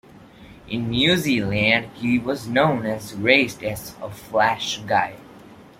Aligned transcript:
In 0.67 0.89
New 0.89 1.15
Zealand, 1.15 1.91
he 1.93 2.17
was 2.17 2.47
known 2.47 2.87
and 2.87 3.11
raced 3.21 3.61
as 3.61 3.93
Flash 4.11 4.79
Guy. 4.87 5.13